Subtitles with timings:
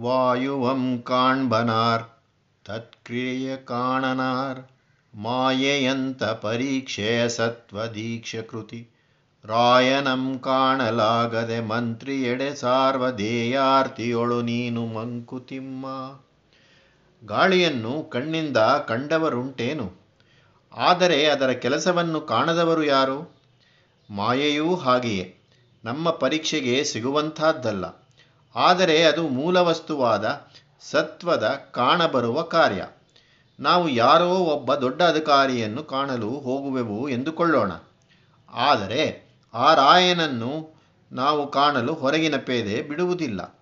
[0.00, 2.02] ವಾಯುವಂ ಕಾಣ್ಬನಾರ್,
[2.64, 4.60] ತತ್ಕ್ರಿಯ ಕಾಣನಾರ್,
[5.14, 8.88] ಮಾಯೆಯಂತ ಪರೀಕ್ಷೆಯ ಸತ್ವದೀಕ್ಷ ಕೃತಿ
[9.44, 15.86] ರಾಯನಂ ಕಾಣಲಾಗದೆ ಮಂತ್ರಿ ಎಡೆ ಸಾರ್ವಧೇಯಾರ್ತಿಯೊಳು ನೀನು ಮಂಕುತಿಮ್ಮ.
[17.26, 19.92] ಗಾಳಿಯನ್ನು ಕಣ್ಣಿಂದ ಕಂಡವರುಂಟೇನು?
[20.76, 23.36] ಆದರೆ ಅದರ ಕೆಲಸವನ್ನು ಕಾಣದವರು ಯಾರು?
[24.10, 25.36] ಮಾಯೆಯೂ ಹಾಗೆಯೇ.
[25.84, 28.03] ನಮ್ಮ ಪರೀಕ್ಷೆಗೆ ಸಿಗುವಂಥದ್ದಲ್ಲ.
[28.56, 30.48] ಆದರೆ ಅದು ಮೂಲವಸ್ತುವಾದ
[30.80, 32.86] ಸತ್ವದ ಕಾಣಬರುವ ಕಾರ್ಯ.
[33.60, 37.72] ನಾವು ಯಾರೋ ಒಬ್ಬ ದೊಡ್ಡ ಅಧಿಕಾರಿಯನ್ನು ಕಾಣಲು ಹೋಗುವೆವು ಎಂದುಕೊಳ್ಳೋಣ.
[38.52, 40.74] ಆದರೆ ಆ ರಾಯನನ್ನು
[41.12, 43.58] ನಾವು ಕಾಣಲು ಹೊರಗಿನ ಪೇದೆ ಬಿಡುವುದಿಲ್ಲ.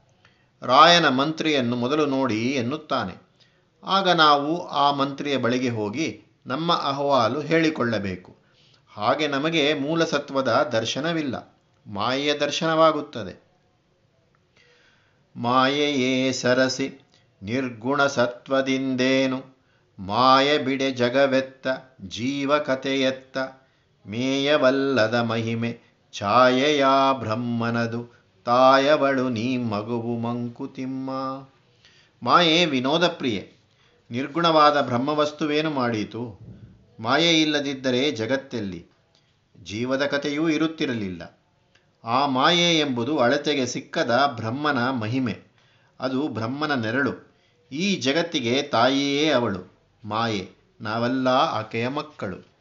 [0.63, 3.23] ರಾಯನ ಮಂತ್ರಿಯನ್ನು ಮೊದಲು ನೋಡಿ ಎನ್ನುತ್ತಾನೆ.
[3.85, 8.37] ಆಗ ನಾವು ಆ ಮಂತ್ರಿಯ ಬಳಿಗೆ ಹೋಗಿ ನಮ್ಮ ಅಹವಾಲು ಹೇಳಿಕೊಳ್ಳಬೇಕು.
[8.95, 11.63] ಹಾಗೆ ನಮಗೆ ಮೂಲಸತ್ವದ ದರ್ಶನವಿಲ್ಲ.
[11.87, 13.52] ಮಾಯೆಯ ದರ್ಶನವಾಗುತ್ತದೆ.
[15.37, 17.01] ಮಾಯೆಯೇ ಸರಸಿ
[17.43, 19.45] ನಿರ್ಗುಣ ಸತ್ವದಿಂದೇನು
[19.99, 21.67] ಮಾಯ ಬಿಡೆ ಜಗವೆತ್ತ
[22.01, 23.39] ಜೀವಕತೆಯೆತ್ತ
[24.07, 25.79] ಮೇಯವಲ್ಲದ ಮಹಿಮೆ,
[26.13, 26.85] ಛಾಯೆಯ
[27.19, 31.11] ಬ್ರಹ್ಮನದು, ತಾಯವಳು ನೀ ಮಗುವು ಮಂಕುತಿಮ್ಮ.
[32.23, 33.53] ಮಾಯೆ ವಿನೋದ ಪ್ರಿಯೆ,
[34.11, 36.39] ನಿರ್ಗುಣವಾದ ಬ್ರಹ್ಮವಸ್ತುವೇನು ಮಾಡೀತು?
[37.01, 38.87] ಮಾಯೆ ಇಲ್ಲದಿದ್ದರೆ ಜಗತ್ತಲ್ಲಿ
[39.63, 41.42] ಜೀವದ ಕಥೆಯೂ ಇರುತ್ತಿರಲಿಲ್ಲ.
[42.05, 45.43] ಆ ಮಾಯೆ ಎಂಬುದು ಅಳತೆಗೆ ಸಿಕ್ಕದ ಬ್ರಹ್ಮನ ಮಹಿಮೆ.
[46.01, 47.33] ಅದು ಬ್ರಹ್ಮನ ನೆರಳು.
[47.73, 49.73] ಈ ಜಗತ್ತಿಗೆ ತಾಯಿಯೇ ಅವಳು.
[50.05, 50.51] ಮಾಯೆ.
[50.81, 52.53] ನಾವೆಲ್ಲ ಆಕೆಯ ಮಕ್ಕಳು.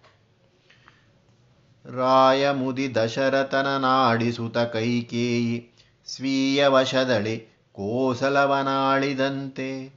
[1.96, 5.70] ರಾಯ ಮುದಿ ದಶರಥನ ನಾಡಿಸುತ ಕೈಕೇಯಿ,
[6.06, 9.94] ಸ್ವೀಯ ವಶದಳಿ ಕೋಸಲವನಾಳಿದಂತೆ.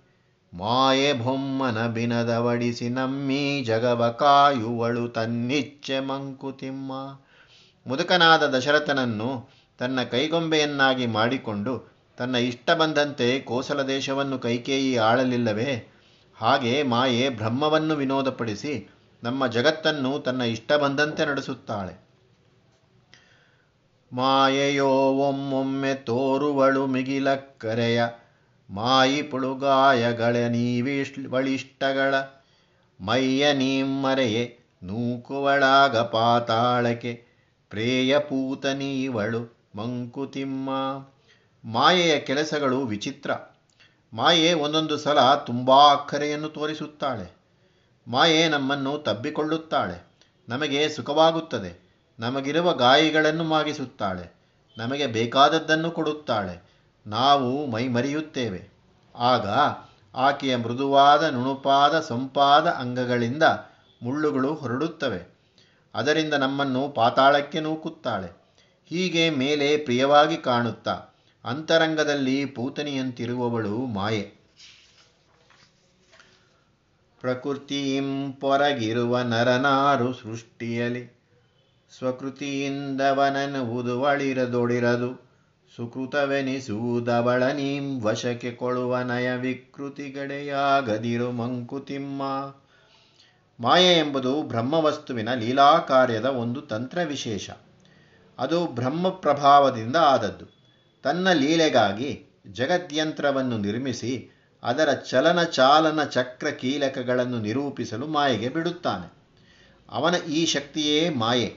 [0.54, 6.92] ಮಾಯೆ ಬೊಮ್ಮನ ಬಿನದವಡಿಸಿ ನಮ್ಮಿ ಜಗವ ಕಾಯುವಳು ತನ್ನಿಚ್ಛೆ ಮಂಕುತಿಮ್ಮ.
[7.86, 15.88] ಮುದುಕನಾದ ದಶರಥನನ್ನು ತನ್ನ ಕೈಗೊಂಬೆಯನ್ನಾಗಿ ಮಾಡಿಕೊಂಡು ತನ್ನ ಇಷ್ಟ ಬಂದಂತೆ ಕೋಸಲ ದೇಶವನ್ನು ಕೈಕೇಯಿ ಆಳಲಿಲ್ಲವೇ?
[16.36, 18.90] ಹಾಗೆ ಮಾಯೆ ಬ್ರಹ್ಮವನ್ನು ವಿನೋದಪಡಿಸಿ
[19.22, 22.04] ನಮ್ಮ ಜಗತ್ತನ್ನು ತನ್ನ ಇಷ್ಟ ಬಂದಂತೆ ನಡೆಸುತ್ತಾಳೆ.
[24.12, 28.04] ಮಾಯೆಯೋ ಒಮ್ಮೊಮ್ಮೆ ತೋರುವಳು ಮಿಗಿಲ ಕರೆಯ,
[28.70, 32.14] ಮಾಯಿ ಪುಳುಗಾಯಗಳ ನೀವಿಷ್ ಬಳಿಷ್ಟಗಳ
[33.00, 37.33] ಮೈಯ ನೀಮ್ಮರೆಯೇ ನೂಕುವಳಾಗ ಪಾತಾಳಕ್ಕೆ.
[37.74, 40.70] ಪ್ರೇಯ ಪೂತನೀವಳು ಮಂಕುತಿಮ್ಮ.
[41.64, 43.30] ಮಾಯೆಯ ಕೆಲಸಗಳು ವಿಚಿತ್ರ.
[44.12, 47.36] ಮಾಯೆ ಒಂದೊಂದು ಸಲ ತುಂಬ ಅಕ್ಕರೆಯನ್ನು ತೋರಿಸುತ್ತಾಳೆ.
[48.08, 50.06] ಮಾಯೆ ನಮ್ಮನ್ನು ತಬ್ಬಿಕೊಳ್ಳುತ್ತಾಳೆ.
[50.48, 51.98] ನಮಗೆ ಸುಖವಾಗುತ್ತದೆ.
[52.18, 54.34] ನಮಗಿರುವ ಗಾಯಿಗಳನ್ನು ಮಾಗಿಸುತ್ತಾಳೆ.
[54.78, 56.62] ನಮಗೆ ಬೇಕಾದದ್ದನ್ನು ಕೊಡುತ್ತಾಳೆ.
[57.06, 58.68] ನಾವು ಮೈಮರೆಯುತ್ತೇವೆ.
[59.16, 59.46] ಆಗ
[60.14, 63.42] ಆಕೆಯ ಮೃದುವಾದ ನುಣುಪಾದ ಸೊಂಪಾದ ಅಂಗಗಳಿಂದ
[64.02, 65.33] ಮುಳ್ಳುಗಳು ಹೊರಡುತ್ತವೆ.
[65.94, 68.44] ಅದರಿಂದ ನಮ್ಮನ್ನು ಪಾತಾಳಕ್ಕೆ ನೂಕುತ್ತಾಳೆ.
[68.86, 71.02] ಹೀಗೆ ಮೇಲೆ ಪ್ರಿಯವಾಗಿ ಕಾಣುತ್ತಾ
[71.44, 74.44] ಅಂತರಂಗದಲ್ಲಿ ಪೂತನಿಯಂತಿರುವವಳು ಮಾಯೆ.
[77.20, 81.14] ಪ್ರಕೃತಿಯಿಂ ಪೊರಗಿರುವ ನರನಾರು ಸೃಷ್ಟಿಯಲಿ
[81.98, 82.84] ಸ್ವಕೃತಿಯಿಂದವನನುವುದು
[85.76, 92.22] ಸುಕೃತವೆನಿಸುವುದವಳ ನೀಂ ವಶಕ್ಕೆ ಕೊಳುವ ನಯ ವಿಕೃತಿಗಡೆಯಾಗದಿರು ಮಂಕುತಿಮ್ಮ.
[93.60, 97.50] ಮಾಯೆ ಎಂಬುದು ಬ್ರಹ್ಮವಸ್ತುವಿನ ಲೀಲಾ ಕಾರ್ಯದ ಒಂದು ತಂತ್ರ ವಿಶೇಷ
[98.38, 100.46] ಅದು ಬ್ರಹ್ಮ ಪ್ರಭಾವದಿಂದ ಆದದ್ದು.
[101.02, 104.30] ತನ್ನ ಲೀಲೆಗಾಗಿ ಜಗದ್ಯಂತ್ರವನ್ನು ನಿರ್ಮಿಸಿ
[104.62, 109.12] ಅದರ ಚಲನ ಚಾಲನ ಚಕ್ರ ಕೀಲಕಗಳನ್ನು ನಿರೂಪಿಸಲು ಮಾಯೆಗೆ ಬಿಡುತ್ತಾನೆ.
[109.88, 111.56] ಅವನ ಈ ಶಕ್ತಿಯೇ ಮಾಯೆ.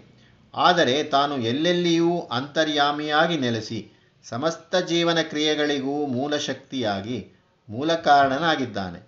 [0.55, 3.91] ಆದರೆ ತಾನು ಎಲ್ಲೆಲ್ಲಿಯೂ ಅಂತರ್ಯಾಮಿಯಾಗಿ ನೆಲೆಸಿ
[4.23, 7.27] ಸಮಸ್ತ ಜೀವನ ಕ್ರಿಯೆಗಳಿಗೂ ಮೂಲ ಶಕ್ತಿಯಾಗಿ
[7.69, 9.07] ಮೂಲ ಕಾರಣನಾಗಿದ್ದಾನೆ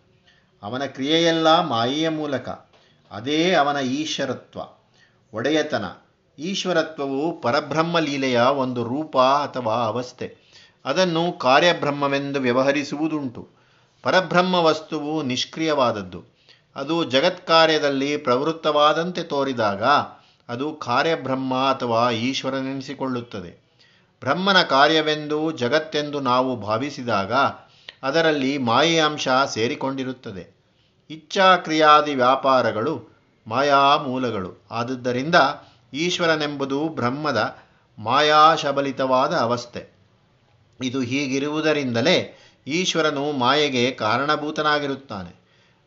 [0.64, 2.69] ಅವನ ಕ್ರಿಯೆಯೆಲ್ಲ ಮಾಯೆಯ ಮೂಲಕ.
[3.12, 4.60] ಅದೇ ಅವನ ಈಶ್ವರತ್ವ,
[5.34, 5.86] ಒಡೆಯತನ.
[6.40, 10.38] ಈಶ್ವರತ್ವವು ಪರಬ್ರಹ್ಮ ಲೀಲೆಯ ಒಂದು ರೂಪ ಅಥವಾ ಅವಸ್ಥೆ.
[10.86, 13.50] ಅದನ್ನು ಕಾರ್ಯಬ್ರಹ್ಮವೆಂದು ವ್ಯವಹರಿಸುವುದುಂಟು.
[14.04, 16.24] ಪರಬ್ರಹ್ಮ ವಸ್ತುವು ನಿಷ್ಕ್ರಿಯವಾದದ್ದು.
[16.76, 19.84] ಅದು ಜಗತ್ಕಾರ್ಯದಲ್ಲಿ ಪ್ರವೃತ್ತವಾದಂತೆ ತೋರಿದಾಗ
[20.50, 23.70] ಅದು ಕಾರ್ಯಬ್ರಹ್ಮ ಅಥವಾ ಈಶ್ವರನೆನಿಸಿಕೊಳ್ಳುತ್ತದೆ.
[24.20, 27.34] ಬ್ರಹ್ಮನ ಕಾರ್ಯವೆಂದು ಜಗತ್ತೆಂದು ನಾವು ಭಾವಿಸಿದಾಗ
[28.04, 30.59] ಅದರಲ್ಲಿ ಮಾಯೆಯಾಂಶ ಸೇರಿಕೊಂಡಿರುತ್ತದೆ.
[31.10, 35.36] ಇಚ್ಛಾಕ್ರಿಯಾದಿ ವ್ಯಾಪಾರಗಳು ಮಾಯಾ ಮೂಲಗಳು ಆದುದರಿಂದ
[35.94, 37.58] ಈಶ್ವರನೆಂಬುದು ಬ್ರಹ್ಮದ
[38.00, 39.88] ಮಾಯಾಶಬಲಿತವಾದ ಅವಸ್ಥೆ.
[40.84, 45.40] ಇದು ಹೀಗಿರುವುದರಿಂದಲೇ ಈಶ್ವರನು ಮಾಯೆಗೆ ಕಾರಣಭೂತನಾಗಿರುತ್ತಾನೆ.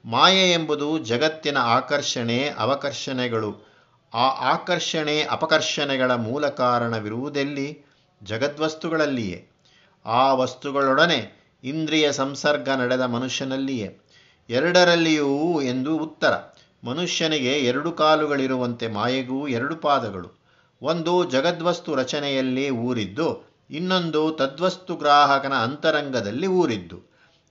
[0.05, 3.67] ಮಾಯೆ ಎಂಬುದು ಜಗತ್ತಿನ ಆಕರ್ಷಣೆ, ಅವಕರ್ಷಣೆಗಳು.
[4.15, 7.87] ಆ ಆಕರ್ಷಣೆ, ಅಪಕರ್ಷಣೆಗಳ ಮೂಲ ಕಾರಣವಿರುವುದೆಲ್ಲಿ?
[8.23, 9.49] ಜಗದ್ವಸ್ತುಗಳಲ್ಲಿಯೇ.
[10.07, 13.99] ಆ ವಸ್ತುಗಳೊಡನೆ ಇಂದ್ರಿಯ ಸಂಸರ್ಗ ನಡೆದ ಮನುಷ್ಯನಲ್ಲಿಯೇ.
[14.53, 16.35] ಎರಡರಲ್ಲಿಯೂ ಎಂದು ಉತ್ತರ.
[16.85, 20.29] ಮನುಷ್ಯನಿಗೆ ಎರಡು ಕಾಲುಗಳಿರುವಂತೆ ಮಾಯೆಗೂ ಎರಡು ಪಾದಗಳು.
[20.83, 23.29] ಒಂದು ಜಗದ್ವಸ್ತು ರಚನೆಯಲ್ಲಿ ಊರಿದ್ದು,
[23.71, 26.99] ಇನ್ನೊಂದು ತದ್ವಸ್ತು ಗ್ರಾಹಕನ ಅಂತರಂಗದಲ್ಲಿ ಊರಿದ್ದು.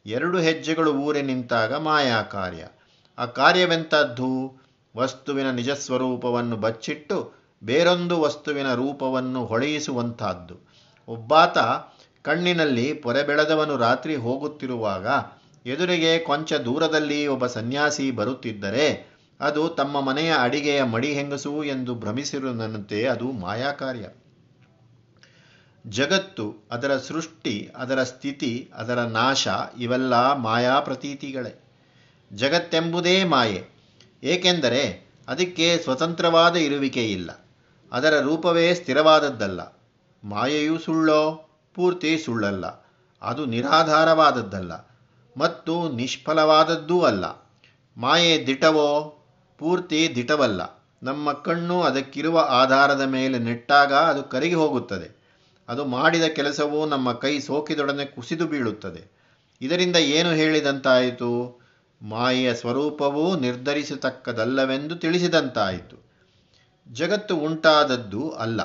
[0.05, 2.63] ಎರಡು ಹೆಜ್ಜೆಗಳು ಊರೆ ನಿಂತಾಗ ಮಾಯಾ ಕಾರ್ಯ.
[3.17, 4.61] ಆ ಕಾರ್ಯವೆಂಥದ್ದು?
[4.97, 7.33] ವಸ್ತುವಿನ ನಿಜ ಸ್ವರೂಪವನ್ನು ಬಚ್ಚಿಟ್ಟು
[7.63, 10.55] ಬೇರೊಂದು ವಸ್ತುವಿನ ರೂಪವನ್ನು ಹೊಳೆಯಿಸುವಂತಹದ್ದು
[11.07, 11.57] ಒಬ್ಬಾತ
[12.21, 15.07] ಕಣ್ಣಿನಲ್ಲಿ ಪೊರೆ ಬೆಳೆದವನು ರಾತ್ರಿ ಹೋಗುತ್ತಿರುವಾಗ
[15.65, 23.31] ಎದುರಿಗೆ ಕೊಂಚ ದೂರದಲ್ಲಿ ಒಬ್ಬ ಸನ್ಯಾಸಿ ಬರುತ್ತಿದ್ದರೆ, ಅದು ತಮ್ಮ ಮನೆಯ ಅಡಿಗೆಯ ಮಡಿ ಹೆಂಗಸು ಎಂದು ಭ್ರಮಿಸಿರುವಂತೆ ಅದು
[23.31, 24.09] ಮಾಯಾಕಾರ್ಯ.
[25.87, 29.47] ಜಗತ್ತು, ಅದರ ಸೃಷ್ಟಿ, ಅದರ ಸ್ಥಿತಿ, ಅದರ ನಾಶ,
[29.79, 31.63] ಇವೆಲ್ಲ ಮಾಯಾ ಪ್ರತೀತಿಗಳೇ.
[32.33, 33.67] ಜಗತ್ತೆಂಬುದೇ ಮಾಯೆ.
[34.23, 37.31] ಏಕೆಂದರೆ ಅದಕ್ಕೆ ಸ್ವತಂತ್ರವಾದ ಇರುವಿಕೆ ಇಲ್ಲ.
[37.91, 39.61] ಅದರ ರೂಪವೇ ಸ್ಥಿರವಾದದ್ದಲ್ಲ.
[40.23, 42.65] ಮಾಯೆಯೂ ಸುಳ್ಳೋ, ಪೂರ್ತಿ ಸುಳ್ಳಲ್ಲ.
[43.21, 44.90] ಅದು ನಿರಾಧಾರವಾದದ್ದಲ್ಲ.
[45.37, 47.25] ಮತ್ತು ನಿಷ್ಫಲವಾದದ್ದೂ ಅಲ್ಲ.
[47.97, 49.17] ಮಾಯೆ ದಿಟವೋ,
[49.57, 50.61] ಪೂರ್ತಿ ದಿಟವಲ್ಲ.
[51.03, 55.21] ನಮ್ಮ ಕಣ್ಣು ಅದಕ್ಕಿರುವ ಆಧಾರದ ಮೇಲೆ ನೆಟ್ಟಾಗ ಅದು ಕರಗಿ ಹೋಗುತ್ತದೆ.
[55.69, 59.11] ಅದು ಮಾಡಿದ ಕೆಲಸವು ನಮ್ಮ ಕೈ ಸೋಕಿದೊಡನೆ ಕುಸಿದು ಬೀಳುತ್ತದೆ.
[59.61, 61.61] ಇದರಿಂದ ಏನು ಹೇಳಿದಂತಾಯಿತು?
[62.01, 66.05] ಮಾಯೆಯ ಸ್ವರೂಪವೂ ನಿರ್ಧರಿಸತಕ್ಕದಲ್ಲವೆಂದು ತಿಳಿಸಿದಂತಾಯಿತು.
[66.87, 68.61] ಜಗತ್ತು ಉಂಟಾದದ್ದು ಅಲ್ಲ,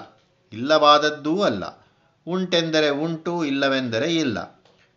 [0.53, 1.87] ಇಲ್ಲವಾದದ್ದೂ ಅಲ್ಲ.
[2.27, 4.56] ಉಂಟೆಂದರೆ ಉಂಟು, ಇಲ್ಲವೆಂದರೆ ಇಲ್ಲ.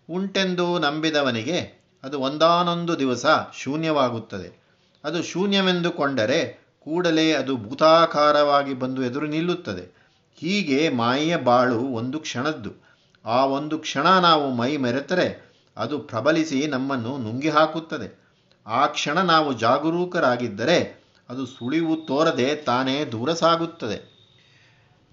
[0.10, 4.60] ಉಂಟೆಂದು ನಂಬಿದವನಿಗೆ ಅದು ಒಂದಾನೊಂದು ದಿವಸ ಶೂನ್ಯವಾಗುತ್ತದೆ.
[5.04, 10.00] ಅದು ಶೂನ್ಯವೆಂದುಕೊಂಡರೆ ಕೂಡಲೇ ಅದು ಭೂತಾಕಾರವಾಗಿ ಬಂದು ಎದುರು ನಿಲ್ಲುತ್ತದೆ.
[10.36, 12.90] ಹೀಗೆ ಮಾಯೆಯ ಬಾಳು ಒಂದು ಕ್ಷಣದ್ದು.
[13.26, 18.20] ಆ ಒಂದು ಕ್ಷಣ ನಾವು ಮೈ ಮೆರೆತರೆ ಅದು ಪ್ರಬಲಿಸಿ ನಮ್ಮನ್ನು ನುಂಗಿ ಹಾಕುತ್ತದೆ
[18.68, 24.20] ಆ ಕ್ಷಣ ನಾವು ಜಾಗರೂಕರಾಗಿದ್ದರೆ ಅದು ಸುಳಿವು ತೋರದೆ ತಾನೇ ದೂರ ಸಾಗುತ್ತದೆ.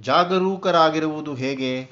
[0.01, 1.91] ಜಾಗರೂಕರಾಗಿರುವುದು ಹೇಗೆ?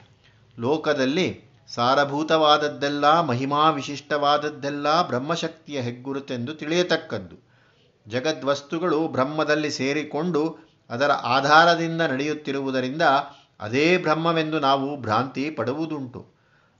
[0.59, 7.45] ಲೋಕದಲ್ಲಿ ಸಾರಭೂತವಾದದ್ದೆಲ್ಲ ಮಹಿಮಾ ವಿಶಿಷ್ಟವಾದದ್ದೆಲ್ಲ ಬ್ರಹ್ಮಶಕ್ತಿಯ ಹೆಗ್ಗುರುತೆಂದು ತಿಳಿಯತಕ್ಕದ್ದು.
[8.09, 10.59] ಜಗದ್ವಸ್ತುಗಳು ಬ್ರಹ್ಮದಲ್ಲಿ ಸೇರಿಕೊಂಡು
[10.91, 13.03] ಅದರ ಆಧಾರದಿಂದ ನಡೆಯುತ್ತಿರುವುದರಿಂದ
[13.61, 16.27] ಅದೇ ಬ್ರಹ್ಮವೆಂದು ನಾವು ಭ್ರಾಂತಿ ಪಡುವುದುಂಟು.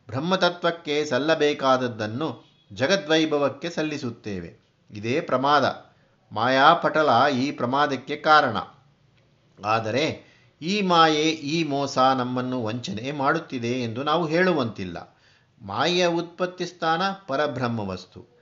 [0.07, 4.65] ಬ್ರಹ್ಮತತ್ವಕ್ಕೆ ಸಲ್ಲಬೇಕಾದದ್ದನ್ನು ಜಗದ್ವೈಭವಕ್ಕೆ ಸಲ್ಲಿಸುತ್ತೇವೆ.
[4.91, 5.95] ಇದೇ ಪ್ರಮಾದ.
[6.33, 8.57] ಮಾಯಾಪಟಲ ಈ ಪ್ರಮಾದಕ್ಕೆ ಕಾರಣ.
[9.65, 10.24] ಆದರೆ
[10.63, 15.17] ಈ ಮಾಯೆ, ಈ ಮೋಸ ನಮ್ಮನ್ನು ವಂಚನೆ ಮಾಡುತ್ತಿದೆ ಎಂದು ನಾವು ಹೇಳುವಂತಿಲ್ಲ.
[15.63, 18.35] ಮಾಯೆಯ ಉತ್ಪತ್ತಿ ಸ್ಥಾನ ಪರಬ್ರಹ್ಮ ವಸ್ತು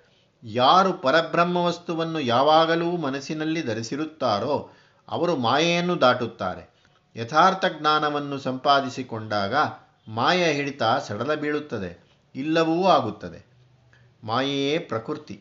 [0.45, 4.71] ಯಾರು ಪರಬ್ರಹ್ಮ ವಸ್ತುವನ್ನು ಯಾವಾಗಲೂ ಮನಸ್ಸಿನಲ್ಲಿ ಧರಿಸಿರುತ್ತಾರೋ
[5.09, 6.73] ಅವರು ಮಾಯೆಯನ್ನು ದಾಟುತ್ತಾರೆ.
[7.17, 9.55] ಯಥಾರ್ಥ ಜ್ಞಾನವನ್ನು ಸಂಪಾದಿಸಿಕೊಂಡಾಗ
[10.09, 11.91] ಮಾಯ ಹಿಡಿತ ಸಡಲ ಬೀಳುತ್ತದೆ,
[12.35, 13.47] ಇಲ್ಲವೂ ಆಗುತ್ತದೆ.
[14.25, 15.41] ಮಾಯೆಯೇ ಪ್ರಕೃತಿ.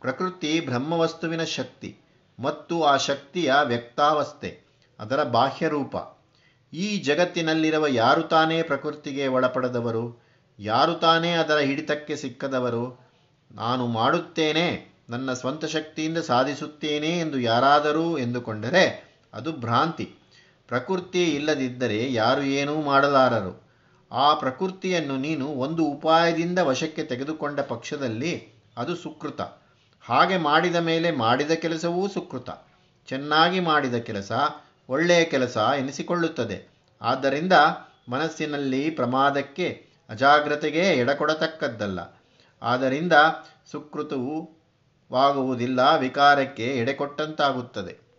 [0.00, 1.96] ಪ್ರಕೃತಿ ಬ್ರಹ್ಮವಸ್ತುವಿನ ಶಕ್ತಿ
[2.38, 4.69] ಮತ್ತು ಆ ಶಕ್ತಿಯ ವ್ಯಕ್ತಾವಸ್ಥೆ.
[5.00, 5.96] ಅದರ ಬಾಹ್ಯರೂಪ
[6.72, 10.22] ಈ ಜಗತ್ತಿನಲ್ಲಿರುವ ಯಾರು ತಾನೇ ಪ್ರಕೃತಿಗೆ ಒಳಪಡದವರು,
[10.58, 13.00] ಯಾರು ತಾನೇ ಅದರ ಹಿಡಿತಕ್ಕೆ ಸಿಕ್ಕದವರು,
[13.52, 18.84] ನಾನು ಮಾಡುತ್ತೇನೆ, ನನ್ನ ಸ್ವಂತ ಶಕ್ತಿಯಿಂದ ಸಾಧಿಸುತ್ತೇನೆ ಎಂದು ಯಾರಾದರೂ ಎಂದುಕೊಂಡರೆ
[19.34, 20.14] ಅದು ಭ್ರಾಂತಿ.
[20.68, 23.70] ಪ್ರಕೃತಿ ಇಲ್ಲದಿದ್ದರೆ ಯಾರು ಏನೂ ಮಾಡಲಾರರು.
[24.12, 29.40] ಆ ಪ್ರಕೃತಿಯನ್ನು ನೀನು ಒಂದು ಉಪಾಯದಿಂದ ವಶಕ್ಕೆ ತೆಗೆದುಕೊಂಡ ಪಕ್ಷದಲ್ಲಿ ಅದು ಸುಕೃತ.
[30.00, 32.50] ಹಾಗೆ ಮಾಡಿದ ಮೇಲೆ ಮಾಡಿದ ಕೆಲಸವೂ ಸುಕೃತ.
[33.06, 34.32] ಚೆನ್ನಾಗಿ ಮಾಡಿದ ಕೆಲಸ
[34.90, 36.68] ಒಳ್ಳೆಯ ಕೆಲಸ ಎನಿಸಿಕೊಳ್ಳುತ್ತದೆ.
[37.02, 37.52] ಆದ್ದರಿಂದ
[38.08, 42.00] ಮನಸ್ಸಿನಲ್ಲಿ ಪ್ರಮಾದಕ್ಕೆ ಅಜಾಗ್ರತೆಗೆ ಎಡಕೊಡತಕ್ಕದ್ದಲ್ಲ.
[42.62, 43.12] ಆದ್ದರಿಂದ
[43.70, 44.60] ಸುಕೃತವು
[45.12, 48.09] ವಾಗುವುದಿಲ್ಲ ವಿಕಾರಕ್ಕೆ ಎಡೆಕೊಟ್ಟಂತಾಗುತ್ತದೆ.